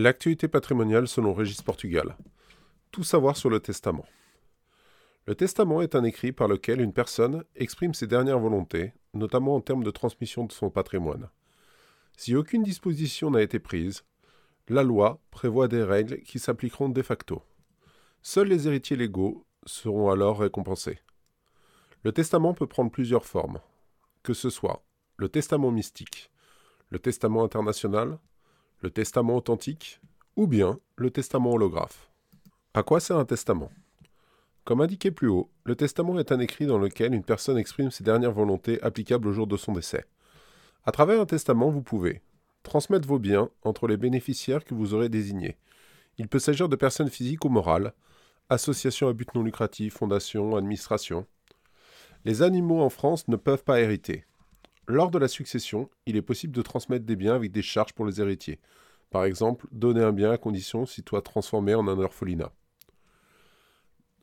[0.00, 2.16] L'actualité patrimoniale selon Régis Portugal.
[2.92, 4.06] Tout savoir sur le testament.
[5.26, 9.60] Le testament est un écrit par lequel une personne exprime ses dernières volontés, notamment en
[9.60, 11.28] termes de transmission de son patrimoine.
[12.16, 14.04] Si aucune disposition n'a été prise,
[14.68, 17.42] la loi prévoit des règles qui s'appliqueront de facto.
[18.22, 21.00] Seuls les héritiers légaux seront alors récompensés.
[22.04, 23.58] Le testament peut prendre plusieurs formes,
[24.22, 24.84] que ce soit
[25.16, 26.30] le testament mystique,
[26.90, 28.20] le testament international,
[28.80, 30.00] le testament authentique
[30.36, 32.10] ou bien le testament holographe.
[32.74, 33.70] À quoi sert un testament?
[34.64, 38.04] Comme indiqué plus haut, le testament est un écrit dans lequel une personne exprime ses
[38.04, 40.04] dernières volontés applicables au jour de son décès.
[40.84, 42.22] À travers un testament, vous pouvez
[42.62, 45.56] transmettre vos biens entre les bénéficiaires que vous aurez désignés.
[46.18, 47.94] Il peut s'agir de personnes physiques ou morales,
[48.48, 51.26] associations à but non lucratif, fondations, administrations.
[52.24, 54.24] Les animaux en France ne peuvent pas hériter.
[54.90, 58.06] Lors de la succession, il est possible de transmettre des biens avec des charges pour
[58.06, 58.58] les héritiers.
[59.10, 62.50] Par exemple, donner un bien à condition s'il soit transformé en un orphelinat.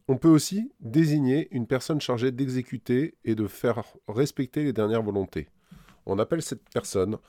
[0.08, 5.50] On peut aussi désigner une personne chargée d'exécuter et de faire respecter les dernières volontés.
[6.08, 7.20] On appelle cette personne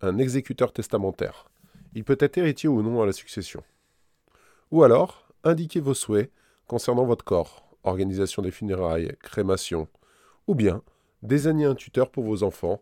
[0.00, 1.50] un exécuteur testamentaire.
[1.94, 3.64] Il peut être héritier ou non à la succession.
[4.70, 6.30] Ou alors, indiquez vos souhaits
[6.68, 9.88] concernant votre corps, organisation des funérailles, crémation,
[10.46, 10.82] ou bien
[11.26, 12.80] désigner un tuteur pour vos enfants,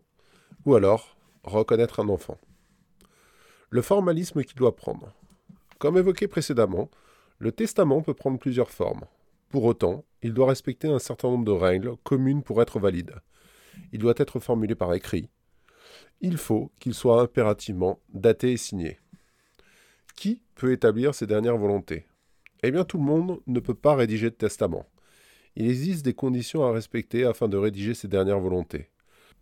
[0.65, 2.37] ou alors reconnaître un enfant.
[3.69, 5.11] Le formalisme qu'il doit prendre.
[5.79, 6.89] Comme évoqué précédemment,
[7.39, 9.05] le testament peut prendre plusieurs formes.
[9.49, 13.15] Pour autant, il doit respecter un certain nombre de règles communes pour être valide.
[13.91, 15.29] Il doit être formulé par écrit.
[16.21, 18.99] Il faut qu'il soit impérativement daté et signé.
[20.15, 22.05] Qui peut établir ses dernières volontés?
[22.63, 24.85] Eh bien tout le monde ne peut pas rédiger de testament
[25.55, 28.89] il existe des conditions à respecter afin de rédiger ces dernières volontés.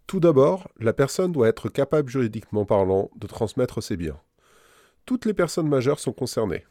[0.06, 4.20] Tout d'abord, la personne doit être capable juridiquement parlant de transmettre ses biens.
[5.06, 6.66] Toutes les personnes majeures sont concernées.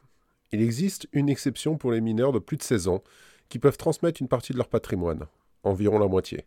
[0.52, 3.02] Il existe une exception pour les mineurs de plus de 16 ans
[3.48, 5.26] qui peuvent transmettre une partie de leur patrimoine,
[5.62, 6.46] environ la moitié.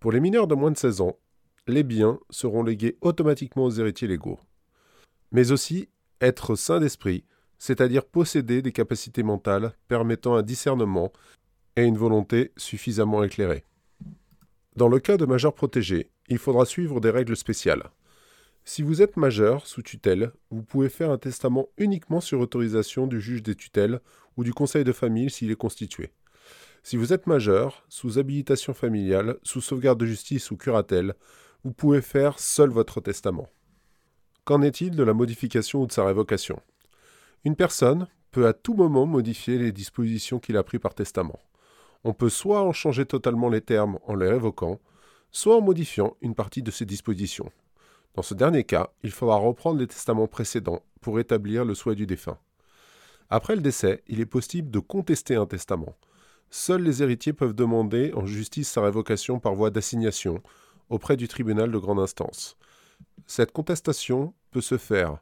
[0.00, 1.16] Pour les mineurs de moins de 16 ans,
[1.66, 4.38] les biens seront légués automatiquement aux héritiers légaux.
[5.30, 5.88] Mais aussi
[6.20, 7.24] être sain d'esprit,
[7.58, 11.12] c'est-à-dire posséder des capacités mentales permettant un discernement
[11.76, 13.64] et une volonté suffisamment éclairée.
[14.76, 17.90] Dans le cas de majeur protégé, il faudra suivre des règles spéciales.
[18.64, 23.20] Si vous êtes majeur sous tutelle, vous pouvez faire un testament uniquement sur autorisation du
[23.20, 24.00] juge des tutelles
[24.36, 26.12] ou du conseil de famille s'il est constitué.
[26.84, 31.14] Si vous êtes majeur, sous habilitation familiale, sous sauvegarde de justice ou curatelle,
[31.64, 33.48] vous pouvez faire seul votre testament.
[34.44, 36.60] Qu'en est-il de la modification ou de sa révocation?
[37.44, 41.38] Une personne peut à tout moment modifier les dispositions qu'il a prises par testament
[42.04, 44.80] on peut soit en changer totalement les termes en les révoquant,
[45.30, 47.50] soit en modifiant une partie de ces dispositions.
[48.14, 52.06] Dans ce dernier cas, il faudra reprendre les testaments précédents pour établir le souhait du
[52.06, 52.38] défunt.
[53.30, 55.96] Après le décès, il est possible de contester un testament.
[56.50, 60.42] Seuls les héritiers peuvent demander en justice sa révocation par voie d'assignation
[60.90, 62.58] auprès du tribunal de grande instance.
[63.26, 65.18] Cette contestation peut se faire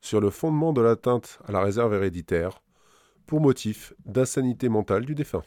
[0.00, 2.60] sur le fondement de l'atteinte à la réserve héréditaire
[3.26, 5.44] pour motif d'insanité mentale du défunt.